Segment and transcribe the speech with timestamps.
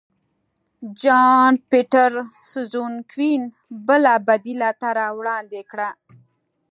[1.01, 3.41] جان پیټرسزونکوین
[3.87, 5.89] بله بدیله طرحه وړاندې کړه.